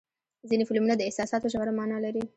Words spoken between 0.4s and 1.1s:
ځینې فلمونه د